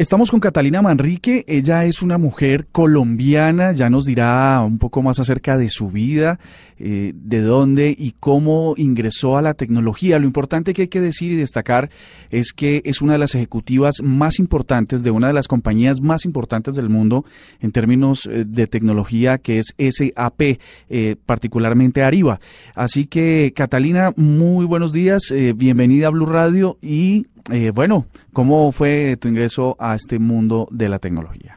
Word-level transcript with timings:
Estamos 0.00 0.30
con 0.30 0.38
Catalina 0.38 0.80
Manrique, 0.80 1.44
ella 1.48 1.84
es 1.84 2.02
una 2.02 2.18
mujer 2.18 2.68
colombiana, 2.70 3.72
ya 3.72 3.90
nos 3.90 4.04
dirá 4.04 4.62
un 4.64 4.78
poco 4.78 5.02
más 5.02 5.18
acerca 5.18 5.58
de 5.58 5.68
su 5.68 5.90
vida, 5.90 6.38
eh, 6.78 7.12
de 7.16 7.40
dónde 7.40 7.96
y 7.98 8.14
cómo 8.20 8.74
ingresó 8.76 9.36
a 9.36 9.42
la 9.42 9.54
tecnología. 9.54 10.20
Lo 10.20 10.26
importante 10.26 10.72
que 10.72 10.82
hay 10.82 10.88
que 10.88 11.00
decir 11.00 11.32
y 11.32 11.34
destacar 11.34 11.90
es 12.30 12.52
que 12.52 12.80
es 12.84 13.02
una 13.02 13.14
de 13.14 13.18
las 13.18 13.34
ejecutivas 13.34 13.96
más 14.00 14.38
importantes 14.38 15.02
de 15.02 15.10
una 15.10 15.26
de 15.26 15.32
las 15.32 15.48
compañías 15.48 16.00
más 16.00 16.24
importantes 16.24 16.76
del 16.76 16.88
mundo 16.88 17.24
en 17.58 17.72
términos 17.72 18.26
eh, 18.26 18.44
de 18.46 18.68
tecnología, 18.68 19.38
que 19.38 19.58
es 19.58 19.74
SAP, 19.76 20.60
eh, 20.90 21.16
particularmente 21.26 22.04
Arriba. 22.04 22.38
Así 22.76 23.06
que, 23.06 23.52
Catalina, 23.52 24.12
muy 24.14 24.64
buenos 24.64 24.92
días, 24.92 25.34
bienvenida 25.56 26.06
a 26.06 26.10
Blue 26.10 26.26
Radio 26.26 26.78
y 26.80 27.26
eh, 27.52 27.70
bueno, 27.74 28.04
¿cómo 28.32 28.72
fue 28.72 29.16
tu 29.16 29.28
ingreso 29.28 29.76
a 29.78 29.94
este 29.94 30.18
mundo 30.18 30.66
de 30.70 30.88
la 30.88 30.98
tecnología? 30.98 31.56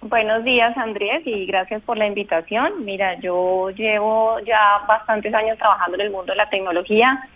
Buenos 0.00 0.44
días, 0.44 0.76
Andrés, 0.76 1.22
y 1.24 1.46
gracias 1.46 1.82
por 1.82 1.96
la 1.96 2.06
invitación. 2.06 2.84
Mira, 2.84 3.18
yo 3.18 3.70
llevo 3.70 4.38
ya 4.40 4.84
bastantes 4.86 5.34
años 5.34 5.58
trabajando 5.58 5.96
en 5.96 6.02
el 6.02 6.10
mundo 6.12 6.32
de 6.32 6.36
la 6.36 6.48
tecnología. 6.48 7.28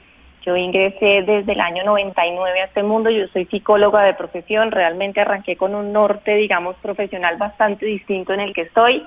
Yo 0.43 0.57
ingresé 0.57 1.23
desde 1.23 1.53
el 1.53 1.61
año 1.61 1.85
99 1.85 2.61
a 2.61 2.65
este 2.65 2.83
mundo. 2.83 3.11
Yo 3.11 3.27
soy 3.29 3.47
psicóloga 3.47 4.03
de 4.03 4.15
profesión. 4.15 4.71
Realmente 4.71 5.21
arranqué 5.21 5.57
con 5.57 5.75
un 5.75 5.93
norte, 5.93 6.35
digamos, 6.37 6.77
profesional 6.77 7.37
bastante 7.37 7.87
distinto 7.87 8.33
en 8.33 8.41
el 8.41 8.55
que 8.55 8.63
estoy. 8.63 9.05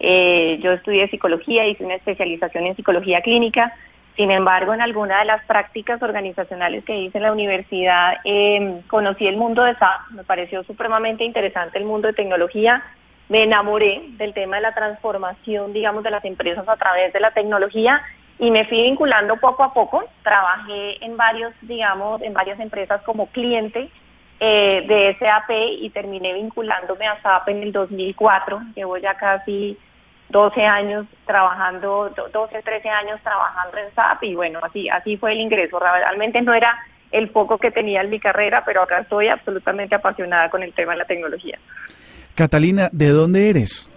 Eh, 0.00 0.60
yo 0.62 0.72
estudié 0.72 1.08
psicología, 1.08 1.66
hice 1.66 1.84
una 1.84 1.96
especialización 1.96 2.66
en 2.66 2.76
psicología 2.76 3.20
clínica. 3.22 3.74
Sin 4.18 4.32
embargo, 4.32 4.74
en 4.74 4.80
alguna 4.80 5.20
de 5.20 5.26
las 5.26 5.44
prácticas 5.44 6.02
organizacionales 6.02 6.84
que 6.84 6.98
hice 6.98 7.18
en 7.18 7.22
la 7.22 7.30
universidad, 7.30 8.14
eh, 8.24 8.80
conocí 8.88 9.28
el 9.28 9.36
mundo 9.36 9.62
de 9.62 9.76
SAP, 9.76 10.10
me 10.10 10.24
pareció 10.24 10.64
supremamente 10.64 11.22
interesante 11.22 11.78
el 11.78 11.84
mundo 11.84 12.08
de 12.08 12.14
tecnología, 12.14 12.82
me 13.28 13.44
enamoré 13.44 14.02
del 14.16 14.34
tema 14.34 14.56
de 14.56 14.62
la 14.62 14.74
transformación, 14.74 15.72
digamos, 15.72 16.02
de 16.02 16.10
las 16.10 16.24
empresas 16.24 16.68
a 16.68 16.76
través 16.76 17.12
de 17.12 17.20
la 17.20 17.30
tecnología 17.30 18.02
y 18.40 18.50
me 18.50 18.64
fui 18.64 18.82
vinculando 18.82 19.36
poco 19.36 19.62
a 19.62 19.72
poco. 19.72 20.02
Trabajé 20.24 21.04
en 21.04 21.16
varios, 21.16 21.52
digamos, 21.62 22.20
en 22.20 22.34
varias 22.34 22.58
empresas 22.58 23.00
como 23.02 23.28
cliente 23.28 23.88
eh, 24.40 24.84
de 24.88 25.16
SAP 25.20 25.50
y 25.78 25.90
terminé 25.90 26.32
vinculándome 26.32 27.06
a 27.06 27.22
SAP 27.22 27.50
en 27.50 27.62
el 27.62 27.70
2004. 27.70 28.62
Llevo 28.74 28.96
ya 28.96 29.14
casi 29.14 29.78
12 30.28 30.64
años 30.64 31.06
trabajando, 31.26 32.12
12, 32.32 32.62
13 32.62 32.88
años 32.88 33.20
trabajando 33.22 33.78
en 33.78 33.94
SAP 33.94 34.24
y 34.24 34.34
bueno, 34.34 34.60
así, 34.62 34.88
así 34.88 35.16
fue 35.16 35.32
el 35.32 35.40
ingreso. 35.40 35.78
Realmente 35.78 36.42
no 36.42 36.52
era 36.52 36.78
el 37.10 37.30
foco 37.30 37.58
que 37.58 37.70
tenía 37.70 38.02
en 38.02 38.10
mi 38.10 38.20
carrera, 38.20 38.62
pero 38.66 38.82
acá 38.82 38.98
estoy 38.98 39.28
absolutamente 39.28 39.94
apasionada 39.94 40.50
con 40.50 40.62
el 40.62 40.72
tema 40.74 40.92
de 40.92 40.98
la 40.98 41.04
tecnología. 41.06 41.58
Catalina, 42.34 42.88
¿de 42.92 43.08
dónde 43.08 43.48
eres? 43.48 43.90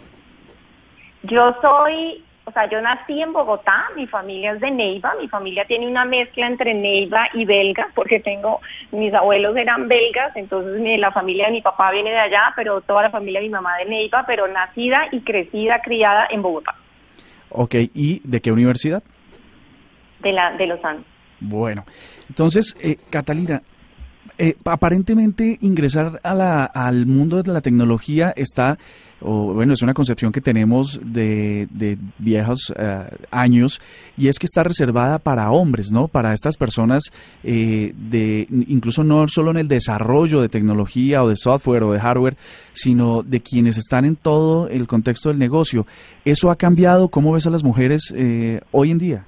Yo 1.24 1.56
soy, 1.62 2.24
o 2.52 2.54
sea, 2.54 2.70
yo 2.70 2.82
nací 2.82 3.22
en 3.22 3.32
Bogotá, 3.32 3.86
mi 3.96 4.06
familia 4.08 4.52
es 4.52 4.60
de 4.60 4.72
Neiva, 4.72 5.14
mi 5.18 5.30
familia 5.30 5.64
tiene 5.64 5.88
una 5.88 6.04
mezcla 6.04 6.48
entre 6.48 6.74
Neiva 6.74 7.30
y 7.34 7.46
belga, 7.46 7.88
porque 7.96 8.20
tengo, 8.20 8.60
mis 8.92 9.14
abuelos 9.14 9.56
eran 9.56 9.88
belgas, 9.88 10.36
entonces 10.36 10.82
mi, 10.82 10.98
la 10.98 11.14
familia 11.14 11.46
de 11.46 11.54
mi 11.54 11.62
papá 11.62 11.92
viene 11.92 12.10
de 12.10 12.20
allá, 12.20 12.52
pero 12.58 12.82
toda 12.82 13.04
la 13.04 13.10
familia 13.10 13.40
de 13.40 13.46
mi 13.46 13.54
mamá 13.54 13.78
de 13.78 13.86
Neiva, 13.86 14.26
pero 14.28 14.50
nacida 14.50 15.08
y 15.14 15.22
crecida, 15.22 15.80
criada 15.80 16.28
en 16.30 16.42
Bogotá. 16.42 16.76
Ok, 17.52 17.76
¿y 17.94 18.22
de 18.26 18.42
qué 18.42 18.52
universidad? 18.52 19.02
De, 20.20 20.34
la, 20.34 20.52
de 20.58 20.68
Los 20.68 20.84
Andes. 20.84 21.06
Bueno, 21.40 21.86
entonces, 22.28 22.76
eh, 22.84 22.98
Catalina, 23.10 23.62
eh, 24.38 24.56
aparentemente 24.66 25.58
ingresar 25.62 26.20
a 26.24 26.34
la, 26.34 26.66
al 26.66 27.06
mundo 27.06 27.44
de 27.44 27.54
la 27.54 27.62
tecnología 27.62 28.34
está, 28.36 28.80
o 29.20 29.54
bueno, 29.54 29.74
es 29.74 29.84
una 29.84 29.94
concepción 29.94 30.32
que 30.32 30.42
tenemos 30.42 31.00
de, 31.04 31.68
viejos 32.18 32.74
eh, 32.76 33.04
años 33.30 33.80
y 34.18 34.30
es 34.30 34.40
que 34.40 34.48
está 34.48 34.64
reservada 34.64 35.20
para 35.20 35.52
hombres, 35.52 35.92
¿no? 35.92 36.08
Para 36.08 36.34
estas 36.34 36.58
personas, 36.58 37.04
eh, 37.44 37.94
de 37.96 38.48
incluso 38.50 39.04
no 39.04 39.28
solo 39.28 39.52
en 39.52 39.58
el 39.58 39.68
desarrollo 39.68 40.42
de 40.42 40.50
tecnología 40.50 41.24
o 41.24 41.30
de 41.30 41.38
software 41.38 41.84
o 41.84 41.94
de 41.94 42.00
hardware, 42.00 42.36
sino 42.74 43.22
de 43.22 43.42
quienes 43.42 43.78
están 43.78 44.06
en 44.06 44.16
todo 44.16 44.70
el 44.70 44.88
contexto 44.88 45.30
del 45.30 45.38
negocio. 45.38 45.86
¿Eso 46.26 46.50
ha 46.50 46.56
cambiado? 46.56 47.10
¿Cómo 47.10 47.34
ves 47.34 47.46
a 47.46 47.52
las 47.52 47.64
mujeres 47.64 48.12
eh, 48.16 48.62
hoy 48.72 48.90
en 48.90 48.98
día? 48.98 49.26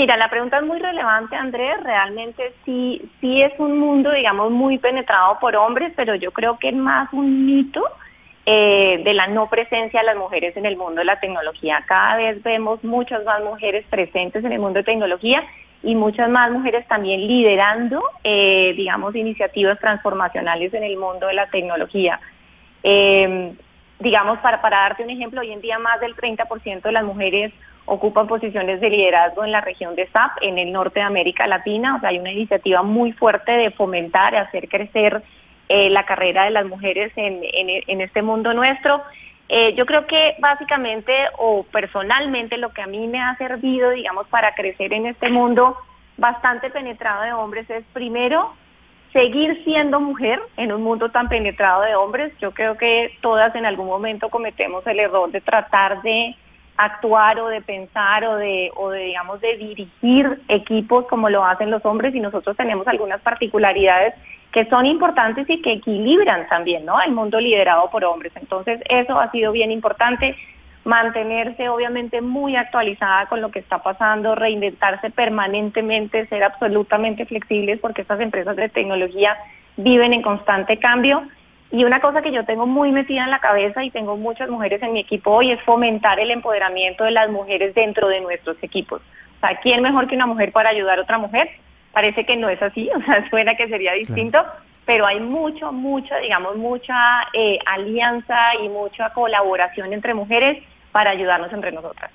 Mira, 0.00 0.16
la 0.16 0.30
pregunta 0.30 0.56
es 0.56 0.62
muy 0.62 0.78
relevante, 0.78 1.36
Andrés. 1.36 1.76
Realmente 1.82 2.54
sí, 2.64 3.02
sí 3.20 3.42
es 3.42 3.52
un 3.58 3.78
mundo, 3.78 4.10
digamos, 4.10 4.50
muy 4.50 4.78
penetrado 4.78 5.38
por 5.38 5.54
hombres, 5.56 5.92
pero 5.94 6.14
yo 6.14 6.30
creo 6.30 6.58
que 6.58 6.70
es 6.70 6.74
más 6.74 7.12
un 7.12 7.44
mito 7.44 7.84
eh, 8.46 9.02
de 9.04 9.12
la 9.12 9.26
no 9.26 9.50
presencia 9.50 10.00
de 10.00 10.06
las 10.06 10.16
mujeres 10.16 10.56
en 10.56 10.64
el 10.64 10.78
mundo 10.78 11.00
de 11.00 11.04
la 11.04 11.20
tecnología. 11.20 11.84
Cada 11.86 12.16
vez 12.16 12.42
vemos 12.42 12.82
muchas 12.82 13.26
más 13.26 13.42
mujeres 13.42 13.84
presentes 13.90 14.42
en 14.42 14.52
el 14.52 14.58
mundo 14.58 14.78
de 14.78 14.84
tecnología 14.84 15.44
y 15.82 15.94
muchas 15.94 16.30
más 16.30 16.50
mujeres 16.50 16.88
también 16.88 17.20
liderando, 17.20 18.02
eh, 18.24 18.72
digamos, 18.78 19.14
iniciativas 19.14 19.78
transformacionales 19.80 20.72
en 20.72 20.82
el 20.82 20.96
mundo 20.96 21.26
de 21.26 21.34
la 21.34 21.50
tecnología. 21.50 22.18
Eh, 22.82 23.52
digamos, 23.98 24.38
para, 24.38 24.62
para 24.62 24.78
darte 24.78 25.04
un 25.04 25.10
ejemplo, 25.10 25.42
hoy 25.42 25.52
en 25.52 25.60
día 25.60 25.78
más 25.78 26.00
del 26.00 26.16
30% 26.16 26.80
de 26.80 26.92
las 26.92 27.04
mujeres 27.04 27.52
ocupan 27.86 28.26
posiciones 28.26 28.80
de 28.80 28.90
liderazgo 28.90 29.44
en 29.44 29.52
la 29.52 29.60
región 29.60 29.96
de 29.96 30.06
SAP, 30.08 30.38
en 30.42 30.58
el 30.58 30.72
norte 30.72 31.00
de 31.00 31.06
América 31.06 31.46
Latina. 31.46 31.96
O 31.96 32.00
sea, 32.00 32.10
hay 32.10 32.18
una 32.18 32.32
iniciativa 32.32 32.82
muy 32.82 33.12
fuerte 33.12 33.52
de 33.52 33.70
fomentar, 33.70 34.34
hacer 34.36 34.68
crecer 34.68 35.22
eh, 35.68 35.90
la 35.90 36.04
carrera 36.04 36.44
de 36.44 36.50
las 36.50 36.66
mujeres 36.66 37.12
en, 37.16 37.40
en, 37.42 38.00
este 38.00 38.22
mundo 38.22 38.52
nuestro. 38.54 39.02
Eh, 39.48 39.74
yo 39.74 39.86
creo 39.86 40.06
que 40.06 40.34
básicamente 40.38 41.12
o 41.38 41.64
personalmente 41.64 42.56
lo 42.56 42.70
que 42.70 42.82
a 42.82 42.86
mí 42.86 43.06
me 43.08 43.20
ha 43.20 43.36
servido, 43.36 43.90
digamos, 43.90 44.26
para 44.28 44.54
crecer 44.54 44.92
en 44.92 45.06
este 45.06 45.30
mundo 45.30 45.76
bastante 46.16 46.70
penetrado 46.70 47.22
de 47.22 47.32
hombres 47.32 47.68
es 47.70 47.84
primero 47.92 48.52
seguir 49.12 49.62
siendo 49.64 50.00
mujer 50.00 50.40
en 50.56 50.72
un 50.72 50.82
mundo 50.82 51.10
tan 51.10 51.28
penetrado 51.28 51.82
de 51.82 51.94
hombres. 51.94 52.32
Yo 52.40 52.52
creo 52.52 52.76
que 52.76 53.16
todas 53.20 53.54
en 53.54 53.66
algún 53.66 53.86
momento 53.86 54.28
cometemos 54.28 54.86
el 54.86 55.00
error 55.00 55.30
de 55.30 55.40
tratar 55.40 56.02
de 56.02 56.36
actuar 56.76 57.38
o 57.40 57.48
de 57.48 57.60
pensar 57.60 58.24
o 58.24 58.36
de, 58.36 58.70
o 58.76 58.90
de, 58.90 59.00
digamos, 59.00 59.40
de 59.40 59.56
dirigir 59.56 60.40
equipos 60.48 61.06
como 61.06 61.28
lo 61.28 61.44
hacen 61.44 61.70
los 61.70 61.84
hombres 61.84 62.14
y 62.14 62.20
nosotros 62.20 62.56
tenemos 62.56 62.86
algunas 62.88 63.20
particularidades 63.20 64.14
que 64.52 64.64
son 64.66 64.86
importantes 64.86 65.48
y 65.48 65.62
que 65.62 65.72
equilibran 65.72 66.48
también, 66.48 66.84
¿no? 66.84 67.00
El 67.00 67.12
mundo 67.12 67.38
liderado 67.40 67.90
por 67.90 68.04
hombres. 68.04 68.32
Entonces, 68.34 68.80
eso 68.88 69.18
ha 69.20 69.30
sido 69.30 69.52
bien 69.52 69.70
importante 69.70 70.36
mantenerse 70.84 71.68
obviamente 71.68 72.20
muy 72.20 72.56
actualizada 72.56 73.26
con 73.26 73.40
lo 73.40 73.50
que 73.50 73.58
está 73.58 73.82
pasando, 73.82 74.34
reinventarse 74.34 75.10
permanentemente, 75.10 76.26
ser 76.26 76.42
absolutamente 76.42 77.26
flexibles 77.26 77.78
porque 77.80 78.02
estas 78.02 78.20
empresas 78.20 78.56
de 78.56 78.68
tecnología 78.70 79.36
viven 79.76 80.12
en 80.12 80.22
constante 80.22 80.78
cambio 80.78 81.22
y 81.72 81.84
una 81.84 82.00
cosa 82.00 82.20
que 82.20 82.32
yo 82.32 82.44
tengo 82.44 82.66
muy 82.66 82.90
metida 82.90 83.24
en 83.24 83.30
la 83.30 83.38
cabeza 83.38 83.84
y 83.84 83.90
tengo 83.90 84.16
muchas 84.16 84.48
mujeres 84.48 84.82
en 84.82 84.92
mi 84.92 85.00
equipo 85.00 85.30
hoy 85.30 85.52
es 85.52 85.62
fomentar 85.62 86.18
el 86.18 86.30
empoderamiento 86.32 87.04
de 87.04 87.12
las 87.12 87.30
mujeres 87.30 87.74
dentro 87.74 88.08
de 88.08 88.20
nuestros 88.20 88.56
equipos. 88.62 89.00
O 89.36 89.40
sea, 89.40 89.56
¿quién 89.62 89.80
mejor 89.80 90.08
que 90.08 90.16
una 90.16 90.26
mujer 90.26 90.50
para 90.52 90.70
ayudar 90.70 90.98
a 90.98 91.02
otra 91.02 91.18
mujer? 91.18 91.48
Parece 91.92 92.26
que 92.26 92.36
no 92.36 92.48
es 92.48 92.60
así, 92.60 92.90
o 92.96 93.00
sea, 93.04 93.28
suena 93.30 93.54
que 93.54 93.68
sería 93.68 93.92
distinto, 93.92 94.42
claro. 94.42 94.58
pero 94.84 95.06
hay 95.06 95.20
mucho, 95.20 95.70
mucha, 95.70 96.18
digamos, 96.18 96.56
mucha 96.56 96.94
eh, 97.32 97.58
alianza 97.66 98.36
y 98.62 98.68
mucha 98.68 99.10
colaboración 99.10 99.92
entre 99.92 100.12
mujeres 100.12 100.62
para 100.90 101.10
ayudarnos 101.10 101.52
entre 101.52 101.70
nosotras. 101.70 102.10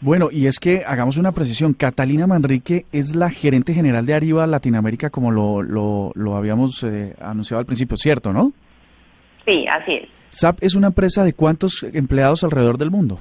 Bueno, 0.00 0.28
y 0.30 0.46
es 0.46 0.60
que 0.60 0.82
hagamos 0.86 1.16
una 1.16 1.32
precisión. 1.32 1.72
Catalina 1.72 2.26
Manrique 2.26 2.84
es 2.92 3.16
la 3.16 3.30
gerente 3.30 3.72
general 3.72 4.04
de 4.04 4.12
Arriba 4.12 4.46
Latinoamérica, 4.46 5.08
como 5.08 5.30
lo, 5.30 5.62
lo, 5.62 6.12
lo 6.14 6.36
habíamos 6.36 6.82
eh, 6.82 7.14
anunciado 7.22 7.60
al 7.60 7.64
principio, 7.64 7.96
¿cierto, 7.96 8.30
no? 8.30 8.52
Sí, 9.44 9.66
así 9.66 9.94
es. 9.94 10.08
SAP 10.30 10.62
es 10.62 10.74
una 10.74 10.88
empresa 10.88 11.22
de 11.22 11.32
cuántos 11.32 11.82
empleados 11.82 12.42
alrededor 12.42 12.76
del 12.76 12.90
mundo? 12.90 13.20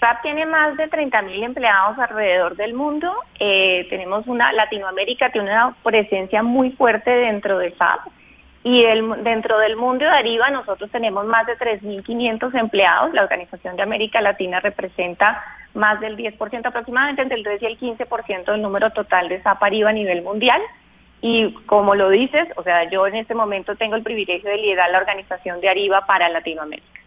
SAP 0.00 0.22
tiene 0.22 0.46
más 0.46 0.76
de 0.76 0.88
30 0.88 1.22
mil 1.22 1.42
empleados 1.42 1.98
alrededor 1.98 2.56
del 2.56 2.74
mundo. 2.74 3.12
Eh, 3.38 3.86
tenemos 3.90 4.26
una, 4.26 4.52
Latinoamérica 4.52 5.30
tiene 5.30 5.52
una 5.52 5.76
presencia 5.82 6.42
muy 6.42 6.70
fuerte 6.72 7.10
dentro 7.10 7.58
de 7.58 7.74
SAP. 7.76 8.00
Y 8.64 8.84
dentro 8.84 9.58
del 9.58 9.76
mundo 9.76 10.04
de 10.04 10.10
Ariba 10.10 10.48
nosotros 10.50 10.90
tenemos 10.90 11.26
más 11.26 11.46
de 11.46 11.58
3.500 11.58 12.58
empleados. 12.58 13.12
La 13.12 13.22
Organización 13.22 13.76
de 13.76 13.82
América 13.82 14.20
Latina 14.20 14.60
representa 14.60 15.42
más 15.74 16.00
del 16.00 16.16
10%, 16.16 16.66
aproximadamente 16.66 17.22
entre 17.22 17.38
el 17.38 17.44
3 17.44 17.62
y 17.62 17.66
el 17.66 17.78
15% 17.78 18.52
del 18.52 18.62
número 18.62 18.90
total 18.90 19.28
de 19.28 19.42
SAP 19.42 19.62
Ariba 19.62 19.90
a 19.90 19.92
nivel 19.92 20.22
mundial. 20.22 20.60
Y 21.22 21.54
como 21.66 21.94
lo 21.94 22.10
dices, 22.10 22.48
o 22.56 22.62
sea, 22.62 22.90
yo 22.90 23.06
en 23.06 23.14
este 23.14 23.34
momento 23.34 23.76
tengo 23.76 23.94
el 23.94 24.02
privilegio 24.02 24.50
de 24.50 24.58
liderar 24.58 24.90
la 24.90 24.98
organización 24.98 25.60
de 25.60 25.68
Ariba 25.68 26.04
para 26.04 26.28
Latinoamérica. 26.28 27.02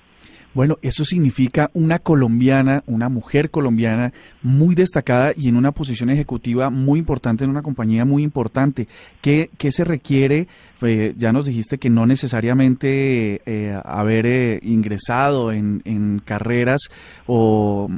Bueno, 0.55 0.77
eso 0.81 1.03
significa 1.03 1.69
una 1.73 1.99
colombiana, 1.99 2.81
una 2.85 3.09
mujer 3.09 3.51
colombiana 3.51 4.13
muy 4.41 4.73
destacada 4.73 5.33
y 5.35 5.49
en 5.49 5.57
una 5.57 5.73
posición 5.73 6.09
ejecutiva 6.09 6.69
muy 6.69 6.97
importante 6.97 7.43
en 7.43 7.49
una 7.49 7.61
compañía 7.61 8.05
muy 8.05 8.23
importante. 8.23 8.87
¿Qué, 9.19 9.49
qué 9.57 9.73
se 9.73 9.83
requiere? 9.83 10.47
Eh, 10.81 11.13
ya 11.17 11.33
nos 11.33 11.47
dijiste 11.47 11.77
que 11.77 11.89
no 11.89 12.05
necesariamente 12.05 13.41
eh, 13.45 13.77
haber 13.83 14.25
eh, 14.25 14.59
ingresado 14.63 15.51
en, 15.51 16.21
carreras 16.23 16.87
o 17.27 17.89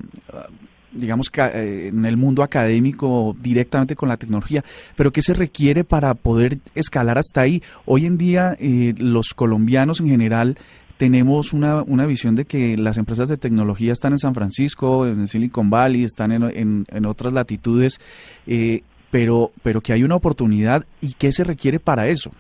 digamos, 0.98 1.32
en 1.36 2.06
el 2.06 2.18
mundo 2.18 2.44
académico 2.44 3.36
directamente 3.40 3.96
con 3.96 4.10
la 4.10 4.18
tecnología, 4.18 4.64
pero 4.96 5.12
¿qué 5.12 5.22
se 5.22 5.34
requiere 5.34 5.84
para 5.84 6.14
poder 6.14 6.60
escalar 6.76 7.18
hasta 7.18 7.42
ahí? 7.42 7.62
Hoy 7.86 8.06
en 8.06 8.18
día 8.18 8.58
los 8.60 9.34
colombianos 9.34 10.00
en 10.00 10.08
general 10.08 10.58
tenemos 10.98 11.54
una, 11.54 11.84
una 11.84 12.06
visión 12.06 12.36
de 12.36 12.46
que 12.46 12.76
las 12.76 12.98
empresas 12.98 13.30
de 13.30 13.38
tecnología 13.38 13.94
están 13.94 14.14
en 14.14 14.20
San 14.20 14.34
Francisco, 14.34 15.06
en 15.06 15.28
Silicon 15.28 15.70
Valley, 15.70 16.04
están 16.04 16.32
en, 16.32 16.86
en, 16.90 17.06
otras 17.06 17.34
latitudes, 17.34 18.00
eh, 18.48 18.82
pero, 19.12 19.52
pero 19.64 19.82
que 19.82 19.94
hay 19.94 20.04
una 20.04 20.16
oportunidad 20.16 20.86
y 21.00 21.14
qué 21.14 21.32
se 21.32 21.44
requiere 21.44 21.80
para 21.80 22.08
eso. 22.08 22.32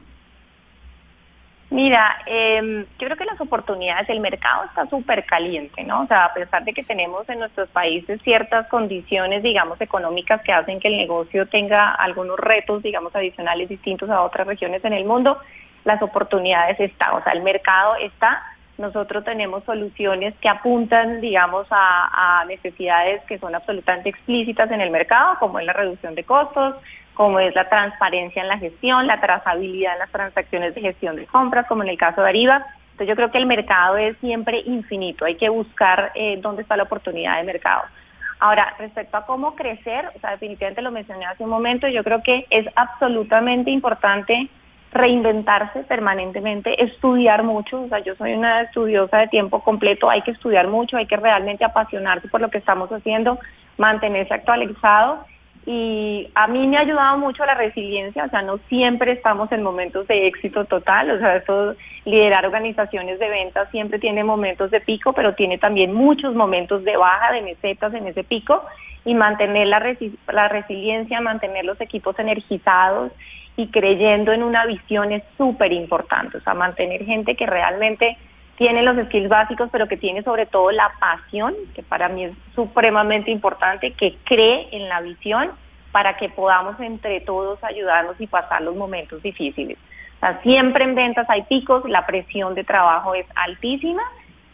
Mira, 1.69 2.17
eh, 2.25 2.85
yo 2.97 3.07
creo 3.07 3.17
que 3.17 3.25
las 3.25 3.41
oportunidades, 3.41 4.07
el 4.09 4.21
mercado 4.21 4.63
está 4.65 4.87
súper 4.87 5.25
caliente, 5.25 5.83
¿no? 5.83 6.03
O 6.03 6.07
sea, 6.07 6.25
a 6.25 6.33
pesar 6.33 6.63
de 6.63 6.73
que 6.73 6.83
tenemos 6.83 7.27
en 7.27 7.39
nuestros 7.39 7.67
países 7.69 8.21
ciertas 8.21 8.67
condiciones, 8.67 9.43
digamos, 9.43 9.81
económicas 9.81 10.41
que 10.43 10.53
hacen 10.53 10.79
que 10.79 10.87
el 10.87 10.95
negocio 10.95 11.45
tenga 11.47 11.91
algunos 11.91 12.39
retos, 12.39 12.83
digamos, 12.83 13.13
adicionales 13.13 13.67
distintos 13.67 14.09
a 14.09 14.21
otras 14.21 14.47
regiones 14.47 14.83
en 14.85 14.93
el 14.93 15.03
mundo, 15.03 15.39
las 15.83 16.01
oportunidades 16.01 16.79
están, 16.79 17.15
o 17.15 17.23
sea, 17.23 17.33
el 17.33 17.41
mercado 17.41 17.95
está. 17.95 18.43
Nosotros 18.77 19.25
tenemos 19.25 19.63
soluciones 19.63 20.35
que 20.39 20.47
apuntan, 20.47 21.19
digamos, 21.19 21.67
a, 21.71 22.45
necesidades 22.47 23.23
que 23.23 23.39
son 23.39 23.55
absolutamente 23.55 24.09
explícitas 24.09 24.71
en 24.71 24.79
el 24.79 24.91
mercado, 24.91 25.37
como 25.39 25.59
es 25.59 25.65
la 25.65 25.73
reducción 25.73 26.15
de 26.15 26.23
costos, 26.23 26.75
como 27.17 27.39
es 27.39 27.55
la 27.55 27.67
transparencia 27.67 28.43
en 28.43 28.47
la 28.47 28.59
gestión, 28.59 29.07
la 29.07 29.19
trazabilidad 29.19 29.93
en 29.93 29.99
las 29.99 30.11
transacciones 30.11 30.75
de 30.75 30.81
gestión 30.81 31.15
de 31.15 31.25
compras, 31.25 31.65
como 31.65 31.81
en 31.81 31.89
el 31.89 31.97
caso 31.97 32.21
de 32.21 32.29
Ariba. 32.29 32.63
Entonces 32.91 33.07
yo 33.07 33.15
creo 33.15 33.31
que 33.31 33.39
el 33.39 33.47
mercado 33.47 33.97
es 33.97 34.15
siempre 34.19 34.59
infinito, 34.59 35.25
hay 35.25 35.33
que 35.35 35.49
buscar 35.49 36.11
eh, 36.13 36.37
dónde 36.39 36.61
está 36.61 36.77
la 36.77 36.83
oportunidad 36.83 37.37
de 37.37 37.43
mercado. 37.43 37.81
Ahora, 38.39 38.75
respecto 38.77 39.17
a 39.17 39.25
cómo 39.25 39.55
crecer, 39.55 40.11
o 40.15 40.19
sea, 40.19 40.31
definitivamente 40.31 40.83
lo 40.83 40.91
mencioné 40.91 41.25
hace 41.25 41.43
un 41.43 41.49
momento, 41.49 41.87
yo 41.87 42.03
creo 42.03 42.21
que 42.21 42.45
es 42.51 42.67
absolutamente 42.75 43.71
importante 43.71 44.47
reinventarse 44.91 45.85
permanentemente, 45.85 46.83
estudiar 46.83 47.41
mucho, 47.41 47.81
o 47.81 47.87
sea, 47.87 47.97
yo 47.99 48.13
soy 48.15 48.33
una 48.33 48.61
estudiosa 48.61 49.17
de 49.17 49.27
tiempo 49.27 49.63
completo, 49.63 50.07
hay 50.07 50.21
que 50.21 50.31
estudiar 50.31 50.67
mucho, 50.67 50.97
hay 50.97 51.07
que 51.07 51.17
realmente 51.17 51.65
apasionarse 51.65 52.27
por 52.27 52.41
lo 52.41 52.51
que 52.51 52.59
estamos 52.59 52.91
haciendo, 52.91 53.39
mantenerse 53.77 54.35
actualizado 54.35 55.25
y 55.69 56.31
a 56.33 56.47
mí 56.47 56.65
me 56.65 56.77
ha 56.77 56.79
ayudado 56.79 57.17
mucho 57.17 57.45
la 57.45 57.53
resiliencia, 57.53 58.23
o 58.23 58.29
sea, 58.29 58.41
no 58.41 58.57
siempre 58.69 59.11
estamos 59.11 59.51
en 59.51 59.63
momentos 59.63 60.07
de 60.07 60.25
éxito 60.25 60.63
total, 60.63 61.11
o 61.11 61.19
sea, 61.19 61.35
eso, 61.35 61.75
liderar 62.05 62.45
organizaciones 62.45 63.19
de 63.19 63.27
ventas 63.27 63.69
siempre 63.69 63.99
tiene 63.99 64.23
momentos 64.23 64.71
de 64.71 64.79
pico, 64.79 65.11
pero 65.11 65.35
tiene 65.35 65.57
también 65.57 65.93
muchos 65.93 66.33
momentos 66.33 66.85
de 66.85 66.95
baja, 66.95 67.33
de 67.33 67.41
mesetas 67.41 67.93
en 67.93 68.07
ese 68.07 68.23
pico 68.23 68.63
y 69.03 69.13
mantener 69.13 69.67
la, 69.67 69.83
la 70.31 70.47
resiliencia, 70.47 71.19
mantener 71.19 71.65
los 71.65 71.81
equipos 71.81 72.17
energizados 72.17 73.11
y 73.57 73.67
creyendo 73.67 74.31
en 74.31 74.43
una 74.43 74.65
visión 74.65 75.11
es 75.11 75.23
súper 75.35 75.73
importante, 75.73 76.37
o 76.37 76.41
sea, 76.41 76.53
mantener 76.53 77.03
gente 77.03 77.35
que 77.35 77.45
realmente 77.45 78.15
tiene 78.57 78.81
los 78.83 78.97
skills 79.05 79.29
básicos, 79.29 79.69
pero 79.71 79.87
que 79.87 79.97
tiene 79.97 80.23
sobre 80.23 80.45
todo 80.45 80.71
la 80.71 80.91
pasión, 80.99 81.55
que 81.75 81.83
para 81.83 82.09
mí 82.09 82.25
es 82.25 82.33
supremamente 82.55 83.31
importante, 83.31 83.91
que 83.91 84.17
cree 84.23 84.67
en 84.71 84.89
la 84.89 85.01
visión 85.01 85.51
para 85.91 86.17
que 86.17 86.29
podamos 86.29 86.79
entre 86.79 87.21
todos 87.21 87.63
ayudarnos 87.63 88.19
y 88.19 88.27
pasar 88.27 88.61
los 88.61 88.75
momentos 88.75 89.21
difíciles. 89.21 89.77
O 90.17 90.19
sea, 90.19 90.41
siempre 90.41 90.83
en 90.83 90.95
ventas 90.95 91.29
hay 91.29 91.43
picos, 91.43 91.87
la 91.87 92.05
presión 92.05 92.55
de 92.55 92.63
trabajo 92.63 93.13
es 93.13 93.25
altísima 93.35 94.03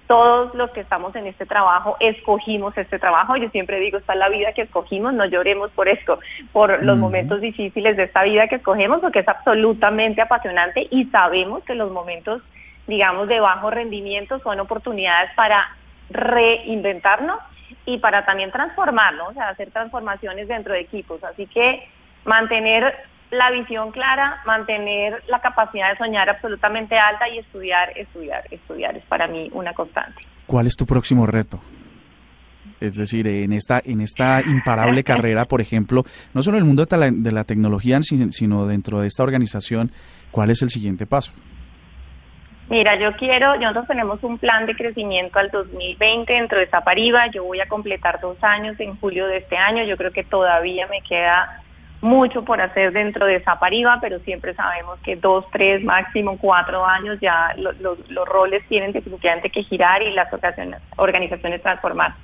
todos 0.07 0.53
los 0.53 0.69
que 0.71 0.81
estamos 0.81 1.15
en 1.15 1.27
este 1.27 1.45
trabajo 1.45 1.95
escogimos 1.99 2.77
este 2.77 2.99
trabajo. 2.99 3.35
Yo 3.37 3.49
siempre 3.49 3.79
digo, 3.79 3.97
está 3.97 4.15
la 4.15 4.29
vida 4.29 4.53
que 4.53 4.63
escogimos, 4.63 5.13
no 5.13 5.25
lloremos 5.25 5.71
por 5.71 5.87
esto, 5.87 6.19
por 6.51 6.83
los 6.83 6.97
momentos 6.97 7.41
difíciles 7.41 7.97
de 7.97 8.03
esta 8.03 8.23
vida 8.23 8.47
que 8.47 8.55
escogemos, 8.55 8.99
porque 8.99 9.19
es 9.19 9.27
absolutamente 9.27 10.21
apasionante 10.21 10.87
y 10.91 11.05
sabemos 11.05 11.63
que 11.63 11.75
los 11.75 11.91
momentos, 11.91 12.41
digamos, 12.87 13.27
de 13.27 13.39
bajo 13.39 13.69
rendimiento 13.69 14.39
son 14.39 14.59
oportunidades 14.59 15.31
para 15.35 15.75
reinventarnos 16.09 17.39
y 17.85 17.97
para 17.97 18.25
también 18.25 18.51
transformarnos, 18.51 19.29
o 19.29 19.33
sea, 19.33 19.49
hacer 19.49 19.71
transformaciones 19.71 20.47
dentro 20.47 20.73
de 20.73 20.81
equipos. 20.81 21.23
Así 21.23 21.47
que 21.47 21.87
mantener 22.25 22.93
la 23.31 23.49
visión 23.51 23.91
clara, 23.91 24.41
mantener 24.45 25.23
la 25.27 25.41
capacidad 25.41 25.91
de 25.91 25.97
soñar 25.97 26.29
absolutamente 26.29 26.97
alta 26.97 27.27
y 27.29 27.39
estudiar, 27.39 27.97
estudiar, 27.97 28.43
estudiar 28.51 28.95
es 28.95 29.03
para 29.05 29.27
mí 29.27 29.49
una 29.53 29.73
constante. 29.73 30.21
¿Cuál 30.45 30.67
es 30.67 30.75
tu 30.75 30.85
próximo 30.85 31.25
reto? 31.25 31.59
Es 32.79 32.95
decir, 32.95 33.27
en 33.27 33.53
esta, 33.53 33.81
en 33.83 34.01
esta 34.01 34.41
imparable 34.41 35.03
carrera, 35.05 35.45
por 35.45 35.61
ejemplo, 35.61 36.03
no 36.33 36.43
solo 36.43 36.57
en 36.57 36.63
el 36.63 36.67
mundo 36.67 36.85
de 36.85 36.97
la, 36.97 37.11
de 37.11 37.31
la 37.31 37.43
tecnología, 37.43 37.99
sino 38.01 38.67
dentro 38.67 39.01
de 39.01 39.07
esta 39.07 39.23
organización, 39.23 39.91
¿cuál 40.31 40.51
es 40.51 40.61
el 40.61 40.69
siguiente 40.69 41.05
paso? 41.05 41.33
Mira, 42.73 42.95
yo 42.95 43.15
quiero, 43.17 43.55
nosotros 43.57 43.85
tenemos 43.85 44.23
un 44.23 44.39
plan 44.39 44.65
de 44.65 44.75
crecimiento 44.75 45.37
al 45.37 45.51
2020 45.51 46.33
dentro 46.33 46.57
de 46.57 46.65
Zapariba, 46.65 47.27
yo 47.27 47.43
voy 47.43 47.61
a 47.61 47.67
completar 47.67 48.19
dos 48.19 48.43
años 48.43 48.79
en 48.79 48.99
julio 48.99 49.27
de 49.27 49.37
este 49.37 49.55
año, 49.55 49.83
yo 49.83 49.95
creo 49.95 50.09
que 50.11 50.23
todavía 50.23 50.87
me 50.87 51.01
queda 51.01 51.61
mucho 52.01 52.43
por 52.43 52.59
hacer 52.61 52.91
dentro 52.91 53.27
de 53.27 53.41
Zapariba, 53.41 53.99
pero 54.01 54.17
siempre 54.21 54.55
sabemos 54.55 54.97
que 55.01 55.15
dos, 55.15 55.45
tres, 55.51 55.83
máximo 55.83 56.39
cuatro 56.39 56.83
años 56.83 57.19
ya 57.21 57.53
los 57.57 58.27
roles 58.27 58.67
tienen 58.67 58.91
definitivamente 58.91 59.51
que 59.51 59.61
girar 59.61 60.01
y 60.01 60.11
las 60.11 60.29
organizaciones, 60.95 61.61
transformar. 61.61 62.15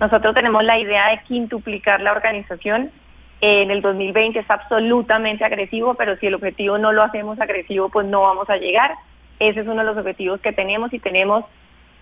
Nosotros 0.00 0.34
tenemos 0.34 0.64
la 0.64 0.76
idea 0.76 1.10
de 1.10 1.20
quintuplicar 1.22 2.00
la 2.00 2.10
organización. 2.10 2.90
En 3.40 3.70
el 3.70 3.80
2020 3.80 4.40
es 4.40 4.50
absolutamente 4.50 5.44
agresivo, 5.44 5.94
pero 5.94 6.16
si 6.16 6.26
el 6.26 6.34
objetivo 6.34 6.78
no 6.78 6.90
lo 6.90 7.04
hacemos 7.04 7.40
agresivo, 7.40 7.90
pues 7.90 8.08
no 8.08 8.22
vamos 8.22 8.50
a 8.50 8.56
llegar. 8.56 8.96
Ese 9.38 9.60
es 9.60 9.66
uno 9.66 9.82
de 9.82 9.84
los 9.84 9.96
objetivos 9.96 10.40
que 10.40 10.52
tenemos 10.52 10.92
y 10.92 10.98
tenemos, 10.98 11.44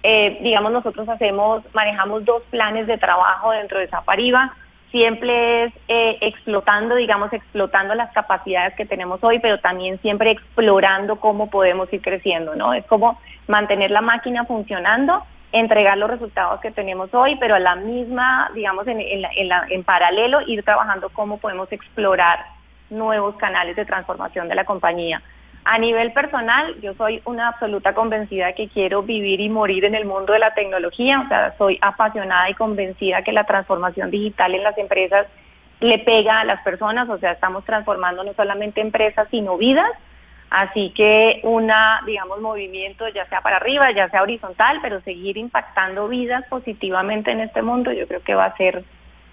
eh, 0.02 0.38
digamos, 0.42 0.72
nosotros 0.72 1.08
hacemos, 1.08 1.62
manejamos 1.74 2.24
dos 2.24 2.42
planes 2.50 2.86
de 2.86 2.98
trabajo 2.98 3.52
dentro 3.52 3.78
de 3.78 3.88
Zapariba 3.88 4.54
siempre 4.92 5.64
es 5.64 5.72
eh, 5.88 6.18
explotando, 6.20 6.94
digamos, 6.94 7.32
explotando 7.32 7.94
las 7.94 8.12
capacidades 8.12 8.74
que 8.74 8.86
tenemos 8.86 9.24
hoy, 9.24 9.40
pero 9.40 9.58
también 9.58 9.98
siempre 10.02 10.30
explorando 10.30 11.18
cómo 11.18 11.50
podemos 11.50 11.92
ir 11.92 12.02
creciendo, 12.02 12.54
¿no? 12.54 12.74
Es 12.74 12.84
como 12.86 13.18
mantener 13.48 13.90
la 13.90 14.02
máquina 14.02 14.44
funcionando, 14.44 15.24
entregar 15.50 15.98
los 15.98 16.10
resultados 16.10 16.60
que 16.60 16.70
tenemos 16.70 17.12
hoy, 17.14 17.36
pero 17.36 17.54
a 17.56 17.58
la 17.58 17.74
misma, 17.74 18.50
digamos, 18.54 18.86
en, 18.86 19.00
en, 19.00 19.24
en 19.34 19.84
paralelo, 19.84 20.42
ir 20.46 20.62
trabajando 20.62 21.08
cómo 21.08 21.38
podemos 21.38 21.72
explorar 21.72 22.44
nuevos 22.90 23.34
canales 23.36 23.74
de 23.74 23.86
transformación 23.86 24.48
de 24.48 24.54
la 24.54 24.64
compañía. 24.64 25.22
A 25.64 25.78
nivel 25.78 26.12
personal, 26.12 26.74
yo 26.80 26.94
soy 26.94 27.22
una 27.24 27.48
absoluta 27.48 27.94
convencida 27.94 28.52
que 28.52 28.68
quiero 28.68 29.02
vivir 29.04 29.40
y 29.40 29.48
morir 29.48 29.84
en 29.84 29.94
el 29.94 30.04
mundo 30.04 30.32
de 30.32 30.40
la 30.40 30.54
tecnología, 30.54 31.20
o 31.20 31.28
sea, 31.28 31.54
soy 31.56 31.78
apasionada 31.80 32.50
y 32.50 32.54
convencida 32.54 33.22
que 33.22 33.30
la 33.30 33.44
transformación 33.44 34.10
digital 34.10 34.56
en 34.56 34.64
las 34.64 34.76
empresas 34.76 35.28
le 35.78 35.98
pega 36.00 36.40
a 36.40 36.44
las 36.44 36.62
personas, 36.62 37.08
o 37.08 37.18
sea, 37.18 37.32
estamos 37.32 37.64
transformando 37.64 38.24
no 38.24 38.32
solamente 38.34 38.80
empresas, 38.80 39.28
sino 39.30 39.56
vidas, 39.56 39.90
así 40.50 40.90
que 40.90 41.40
una, 41.44 42.00
digamos, 42.06 42.40
movimiento 42.40 43.08
ya 43.08 43.26
sea 43.26 43.40
para 43.40 43.56
arriba, 43.56 43.92
ya 43.92 44.08
sea 44.10 44.22
horizontal, 44.22 44.80
pero 44.82 45.00
seguir 45.02 45.36
impactando 45.36 46.08
vidas 46.08 46.44
positivamente 46.48 47.30
en 47.30 47.40
este 47.40 47.62
mundo, 47.62 47.92
yo 47.92 48.08
creo 48.08 48.22
que 48.22 48.34
va 48.34 48.46
a 48.46 48.56
ser 48.56 48.82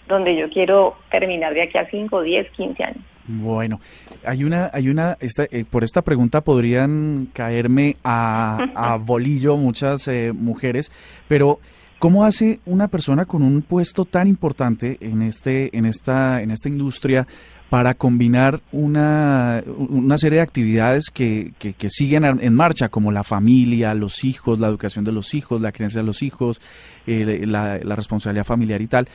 donde 0.09 0.35
yo 0.35 0.49
quiero 0.49 0.95
terminar 1.09 1.53
de 1.53 1.63
aquí 1.63 1.77
a 1.77 1.89
5, 1.89 2.21
10, 2.21 2.51
15 2.51 2.83
años. 2.83 3.03
Bueno, 3.31 3.79
hay 4.25 4.43
una, 4.43 4.71
hay 4.73 4.89
una, 4.89 5.15
esta, 5.19 5.43
eh, 5.43 5.63
por 5.69 5.83
esta 5.83 6.01
pregunta 6.01 6.41
podrían 6.41 7.29
caerme 7.31 7.95
a, 8.03 8.97
bolillo 9.05 9.55
muchas 9.55 10.07
eh, 10.07 10.33
mujeres, 10.33 10.91
pero 11.27 11.59
¿Cómo 11.99 12.23
hace 12.23 12.61
una 12.65 12.87
persona 12.87 13.25
con 13.25 13.43
un 13.43 13.61
puesto 13.61 14.05
tan 14.05 14.27
importante 14.27 14.97
en, 15.01 15.21
este, 15.21 15.77
en, 15.77 15.85
esta, 15.85 16.41
en 16.41 16.49
esta 16.49 16.69
industria 16.69 17.27
para 17.69 17.93
combinar 17.93 18.61
una, 18.71 19.61
una 19.77 20.17
serie 20.17 20.37
de 20.37 20.43
actividades 20.43 21.09
que, 21.13 21.53
que, 21.59 21.89
siguen 21.89 22.23
en 22.23 22.55
marcha, 22.55 22.89
como 22.89 23.11
la 23.11 23.23
familia, 23.23 23.93
los 23.93 24.23
hijos, 24.23 24.59
la 24.59 24.67
educación 24.67 25.03
de 25.03 25.11
los 25.11 25.33
hijos, 25.33 25.61
la 25.61 25.73
creencia 25.73 26.01
de 26.01 26.07
los 26.07 26.23
hijos, 26.23 26.61
eh, 27.05 27.43
la, 27.45 27.77
responsabilidad 27.77 28.45
familiar 28.45 28.81
y 28.81 28.87
tal. 28.87 29.07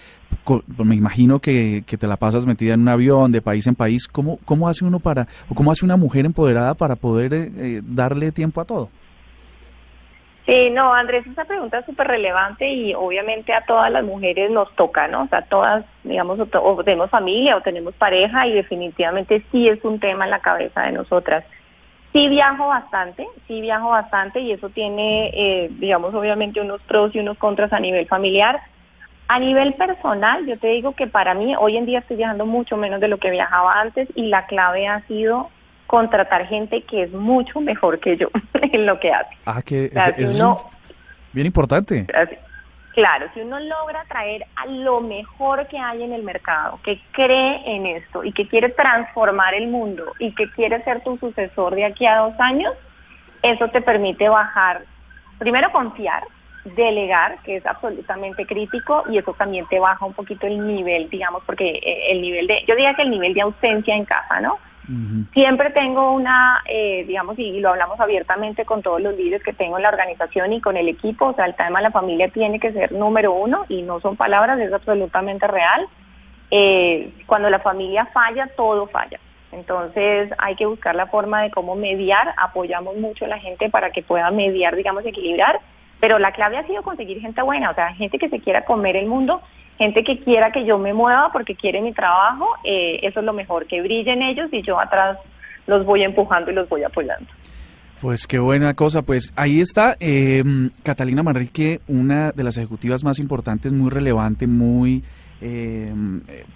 Me 0.76 0.94
imagino 0.94 1.40
que, 1.40 1.84
que, 1.86 1.96
te 1.96 2.06
la 2.06 2.16
pasas 2.16 2.44
metida 2.46 2.74
en 2.74 2.82
un 2.82 2.88
avión 2.88 3.32
de 3.32 3.42
país 3.42 3.66
en 3.66 3.74
país. 3.74 4.06
¿Cómo, 4.06 4.38
cómo 4.44 4.68
hace 4.68 4.84
uno 4.84 5.00
para, 5.00 5.26
o 5.48 5.54
cómo 5.54 5.72
hace 5.72 5.84
una 5.86 5.96
mujer 5.96 6.26
empoderada 6.26 6.74
para 6.74 6.96
poder 6.96 7.32
eh, 7.32 7.82
darle 7.82 8.30
tiempo 8.30 8.60
a 8.60 8.66
todo? 8.66 8.90
Sí, 10.46 10.68
no, 10.70 10.92
Andrés, 10.92 11.26
esa 11.26 11.46
pregunta 11.46 11.78
es 11.78 11.86
súper 11.86 12.06
relevante 12.06 12.68
y 12.68 12.92
obviamente 12.92 13.54
a 13.54 13.64
todas 13.64 13.90
las 13.90 14.04
mujeres 14.04 14.50
nos 14.50 14.70
toca, 14.76 15.08
¿no? 15.08 15.22
O 15.22 15.28
sea, 15.28 15.40
todas, 15.42 15.86
digamos, 16.02 16.38
o, 16.38 16.84
tenemos 16.84 17.08
familia 17.08 17.56
o 17.56 17.62
tenemos 17.62 17.94
pareja 17.94 18.46
y 18.46 18.52
definitivamente 18.52 19.42
sí 19.50 19.68
es 19.68 19.82
un 19.84 20.00
tema 20.00 20.24
en 20.24 20.30
la 20.30 20.40
cabeza 20.40 20.82
de 20.82 20.92
nosotras. 20.92 21.44
Sí 22.12 22.28
viajo 22.28 22.68
bastante, 22.68 23.26
sí 23.48 23.62
viajo 23.62 23.88
bastante 23.88 24.40
y 24.40 24.52
eso 24.52 24.68
tiene, 24.68 25.30
eh, 25.32 25.68
digamos, 25.78 26.14
obviamente 26.14 26.60
unos 26.60 26.82
pros 26.82 27.14
y 27.14 27.20
unos 27.20 27.38
contras 27.38 27.72
a 27.72 27.80
nivel 27.80 28.06
familiar. 28.06 28.60
A 29.28 29.38
nivel 29.38 29.72
personal, 29.72 30.44
yo 30.44 30.58
te 30.58 30.68
digo 30.68 30.92
que 30.92 31.06
para 31.06 31.32
mí 31.32 31.56
hoy 31.58 31.78
en 31.78 31.86
día 31.86 32.00
estoy 32.00 32.18
viajando 32.18 32.44
mucho 32.44 32.76
menos 32.76 33.00
de 33.00 33.08
lo 33.08 33.16
que 33.16 33.30
viajaba 33.30 33.80
antes 33.80 34.08
y 34.14 34.26
la 34.26 34.44
clave 34.44 34.86
ha 34.86 35.00
sido 35.06 35.48
contratar 35.94 36.44
gente 36.48 36.82
que 36.82 37.04
es 37.04 37.12
mucho 37.12 37.60
mejor 37.60 38.00
que 38.00 38.16
yo 38.16 38.26
en 38.54 38.84
lo 38.84 38.98
que 38.98 39.12
hace. 39.12 39.30
Ah, 39.46 39.62
que 39.62 39.84
es, 39.84 40.44
bien 41.32 41.46
importante. 41.46 42.04
claro, 42.92 43.26
si 43.32 43.40
uno 43.42 43.60
logra 43.60 44.04
traer 44.08 44.44
a 44.56 44.66
lo 44.66 45.00
mejor 45.00 45.68
que 45.68 45.78
hay 45.78 46.02
en 46.02 46.12
el 46.12 46.24
mercado, 46.24 46.80
que 46.82 47.00
cree 47.12 47.62
en 47.64 47.86
esto 47.86 48.24
y 48.24 48.32
que 48.32 48.48
quiere 48.48 48.70
transformar 48.70 49.54
el 49.54 49.68
mundo 49.68 50.04
y 50.18 50.34
que 50.34 50.50
quiere 50.50 50.82
ser 50.82 51.00
tu 51.04 51.16
sucesor 51.18 51.76
de 51.76 51.84
aquí 51.84 52.06
a 52.06 52.16
dos 52.16 52.34
años, 52.40 52.74
eso 53.42 53.68
te 53.68 53.80
permite 53.80 54.28
bajar, 54.28 54.82
primero 55.38 55.70
confiar, 55.70 56.24
delegar, 56.64 57.38
que 57.44 57.58
es 57.58 57.66
absolutamente 57.66 58.46
crítico, 58.46 59.04
y 59.08 59.18
eso 59.18 59.32
también 59.34 59.64
te 59.68 59.78
baja 59.78 60.04
un 60.04 60.14
poquito 60.14 60.48
el 60.48 60.66
nivel, 60.66 61.08
digamos, 61.08 61.44
porque 61.46 61.70
eh, 61.70 62.10
el 62.10 62.20
nivel 62.20 62.48
de, 62.48 62.64
yo 62.66 62.74
diría 62.74 62.94
que 62.94 63.02
el 63.02 63.10
nivel 63.10 63.32
de 63.32 63.42
ausencia 63.42 63.94
en 63.94 64.04
casa, 64.06 64.40
¿no? 64.40 64.58
Siempre 65.32 65.70
tengo 65.70 66.12
una, 66.12 66.62
eh, 66.66 67.04
digamos, 67.06 67.38
y 67.38 67.58
lo 67.60 67.70
hablamos 67.70 67.98
abiertamente 68.00 68.66
con 68.66 68.82
todos 68.82 69.00
los 69.00 69.16
líderes 69.16 69.42
que 69.42 69.54
tengo 69.54 69.78
en 69.78 69.82
la 69.82 69.88
organización 69.88 70.52
y 70.52 70.60
con 70.60 70.76
el 70.76 70.88
equipo, 70.88 71.26
o 71.26 71.34
sea, 71.34 71.46
el 71.46 71.54
tema 71.54 71.78
de 71.78 71.84
la 71.84 71.90
familia 71.90 72.28
tiene 72.28 72.60
que 72.60 72.72
ser 72.72 72.92
número 72.92 73.32
uno 73.32 73.64
y 73.68 73.80
no 73.82 74.00
son 74.00 74.16
palabras, 74.16 74.60
es 74.60 74.72
absolutamente 74.72 75.46
real. 75.46 75.86
Eh, 76.50 77.12
cuando 77.26 77.48
la 77.48 77.60
familia 77.60 78.06
falla, 78.06 78.48
todo 78.56 78.86
falla. 78.86 79.18
Entonces 79.52 80.30
hay 80.38 80.56
que 80.56 80.66
buscar 80.66 80.94
la 80.94 81.06
forma 81.06 81.42
de 81.42 81.50
cómo 81.50 81.76
mediar, 81.76 82.34
apoyamos 82.36 82.96
mucho 82.96 83.24
a 83.24 83.28
la 83.28 83.38
gente 83.38 83.70
para 83.70 83.90
que 83.90 84.02
pueda 84.02 84.30
mediar, 84.30 84.76
digamos, 84.76 85.06
equilibrar, 85.06 85.60
pero 86.00 86.18
la 86.18 86.32
clave 86.32 86.58
ha 86.58 86.66
sido 86.66 86.82
conseguir 86.82 87.20
gente 87.20 87.40
buena, 87.40 87.70
o 87.70 87.74
sea, 87.74 87.94
gente 87.94 88.18
que 88.18 88.28
se 88.28 88.40
quiera 88.40 88.64
comer 88.64 88.96
el 88.96 89.06
mundo 89.06 89.40
gente 89.78 90.04
que 90.04 90.20
quiera 90.20 90.52
que 90.52 90.64
yo 90.64 90.78
me 90.78 90.92
mueva 90.92 91.30
porque 91.32 91.54
quiere 91.54 91.80
mi 91.80 91.92
trabajo, 91.92 92.48
eh, 92.64 93.00
eso 93.02 93.20
es 93.20 93.26
lo 93.26 93.32
mejor, 93.32 93.66
que 93.66 93.82
brillen 93.82 94.22
ellos 94.22 94.48
y 94.52 94.62
yo 94.62 94.78
atrás 94.78 95.18
los 95.66 95.84
voy 95.84 96.02
empujando 96.02 96.50
y 96.50 96.54
los 96.54 96.68
voy 96.68 96.82
apoyando. 96.82 97.26
Pues 98.00 98.26
qué 98.26 98.38
buena 98.38 98.74
cosa, 98.74 99.02
pues 99.02 99.32
ahí 99.36 99.60
está 99.60 99.96
eh, 99.98 100.42
Catalina 100.82 101.22
Manrique, 101.22 101.80
una 101.88 102.32
de 102.32 102.44
las 102.44 102.56
ejecutivas 102.58 103.02
más 103.02 103.18
importantes, 103.18 103.72
muy 103.72 103.90
relevante, 103.90 104.46
muy 104.46 105.02
eh, 105.40 105.92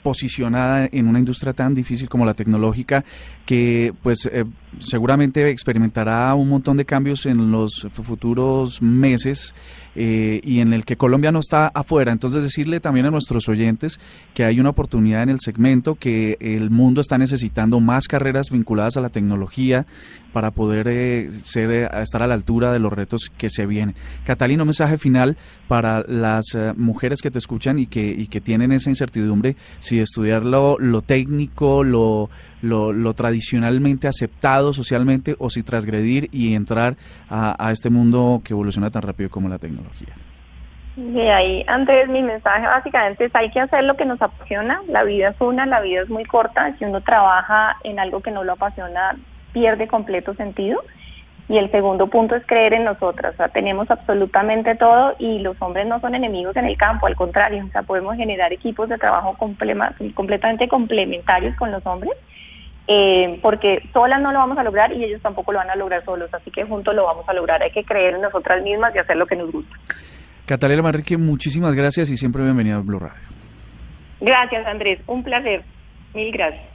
posicionada 0.03 0.89
en 0.91 1.09
una 1.09 1.19
industria 1.19 1.53
tan 1.53 1.75
difícil 1.75 2.09
como 2.09 2.25
la 2.25 2.35
tecnológica, 2.35 3.05
que 3.45 3.93
pues 4.03 4.27
eh, 4.33 4.45
seguramente 4.79 5.49
experimentará 5.51 6.35
un 6.35 6.49
montón 6.49 6.77
de 6.77 6.85
cambios 6.85 7.27
en 7.27 7.51
los 7.51 7.89
futuros 7.93 8.83
meses 8.83 9.55
eh, 9.95 10.41
y 10.45 10.61
en 10.61 10.73
el 10.73 10.85
que 10.85 10.97
Colombia 10.97 11.33
no 11.33 11.41
está 11.41 11.69
afuera. 11.69 12.13
Entonces 12.13 12.43
decirle 12.43 12.79
también 12.79 13.07
a 13.07 13.11
nuestros 13.11 13.49
oyentes 13.49 13.99
que 14.35 14.45
hay 14.45 14.61
una 14.61 14.71
oportunidad 14.71 15.23
en 15.23 15.31
el 15.31 15.41
segmento, 15.41 15.97
que 15.97 16.37
el 16.41 16.71
mundo 16.71 17.01
está 17.01 17.19
necesitando 17.19 17.81
más 17.81 18.07
carreras 18.07 18.51
vinculadas 18.51 18.97
a 18.97 19.01
la 19.01 19.09
tecnología 19.09 19.87
para 20.33 20.51
poder 20.51 20.87
eh, 20.89 21.31
ser, 21.33 21.71
eh, 21.71 21.89
estar 22.01 22.23
a 22.23 22.27
la 22.27 22.35
altura 22.35 22.73
de 22.73 22.79
los 22.79 22.93
retos 22.93 23.33
que 23.37 23.51
se 23.51 23.67
vienen. 23.67 23.97
Catalina, 24.25 24.63
un 24.63 24.69
mensaje 24.69 24.99
final 24.99 25.37
para 25.67 26.05
las 26.07 26.45
mujeres 26.77 27.21
que 27.21 27.31
te 27.31 27.39
escuchan 27.39 27.79
y 27.79 27.87
que, 27.87 28.27
que 28.29 28.41
tienen 28.41 28.73
esa 28.73 28.91
incertidumbre 28.91 29.57
si 29.81 30.01
estudiar 30.01 30.45
lo, 30.45 30.77
técnico, 31.03 31.83
lo, 31.83 32.31
lo, 32.63 32.93
lo 32.93 33.15
tradicionalmente 33.15 34.07
aceptado 34.09 34.58
socialmente 34.73 35.35
o 35.39 35.51
si 35.51 35.63
transgredir 35.63 36.29
y 36.33 36.55
entrar 36.55 36.97
a, 37.31 37.71
este 37.73 37.91
mundo 37.91 38.41
que 38.45 38.53
evoluciona 38.53 38.91
tan 38.91 39.03
rápido 39.03 39.31
como 39.31 39.49
la 39.49 39.59
tecnología. 39.59 40.15
De 40.97 41.31
ahí, 41.31 41.65
Andrés, 41.69 42.09
mi 42.09 42.23
mensaje 42.23 42.67
básicamente 42.67 43.27
es 43.27 43.35
hay 43.35 43.51
que 43.51 43.61
hacer 43.61 43.85
lo 43.85 43.97
que 43.97 44.05
nos 44.05 44.21
apasiona. 44.21 44.83
La 44.89 45.05
vida 45.05 45.29
es 45.29 45.41
una, 45.41 45.65
la 45.65 45.81
vida 45.81 46.03
es 46.03 46.09
muy 46.09 46.25
corta. 46.25 46.75
Si 46.77 46.85
uno 46.85 47.01
trabaja 47.03 47.77
en 47.85 48.01
algo 48.01 48.21
que 48.21 48.33
no 48.33 48.43
lo 48.43 48.55
apasiona, 48.55 49.17
pierde 49.53 49.87
completo 49.87 50.35
sentido. 50.35 50.83
Y 51.49 51.57
el 51.57 51.71
segundo 51.71 52.09
punto 52.09 52.35
es 52.35 52.45
creer 52.47 52.75
en 52.75 52.85
nosotras. 52.85 53.35
Tenemos 53.55 53.91
absolutamente 53.91 54.75
todo 54.75 55.15
y 55.19 55.39
los 55.39 55.57
hombres 55.63 55.87
no 55.87 56.01
son 56.01 56.15
enemigos 56.15 56.57
en 56.57 56.67
el 56.67 56.77
campo, 56.77 57.07
al 57.07 57.17
contrario. 57.17 57.65
O 57.65 57.71
sea, 57.71 57.85
podemos 57.85 58.17
generar 58.17 58.53
equipos 58.53 58.89
de 58.89 58.99
trabajo 58.99 59.37
completamente 59.39 60.69
complementarios 60.69 61.57
con 61.57 61.71
los 61.71 61.87
hombres 61.87 62.13
eh, 62.89 63.39
porque 63.43 63.83
solas 63.93 64.21
no 64.23 64.33
lo 64.33 64.39
vamos 64.39 64.57
a 64.57 64.65
lograr 64.65 64.93
y 64.93 65.05
ellos 65.05 65.21
tampoco 65.21 65.53
lo 65.53 65.59
van 65.59 65.69
a 65.69 65.77
lograr 65.77 66.03
solos, 66.05 66.33
así 66.33 66.51
que 66.51 66.65
juntos 66.65 66.95
lo 66.95 67.05
vamos 67.05 67.29
a 67.29 67.35
lograr. 67.35 67.63
Hay 67.63 67.71
que 67.71 67.85
creer 67.85 68.15
en 68.15 68.23
nosotras 68.23 68.63
mismas 68.63 68.95
y 68.95 68.99
hacer 68.99 69.17
lo 69.17 69.27
que 69.27 69.37
nos 69.37 69.53
gusta. 69.53 69.77
Catalina 70.47 70.81
Manrique, 70.81 71.19
muchísimas 71.19 71.75
gracias 71.75 72.09
y 72.09 72.17
siempre 72.17 72.43
bienvenida 72.43 72.77
a 72.77 72.81
Blue 72.81 72.99
Radio. 72.99 73.29
Gracias, 74.21 74.67
Andrés. 74.67 74.99
Un 75.07 75.23
placer. 75.23 75.63
Mil 76.15 76.33
gracias. 76.33 76.69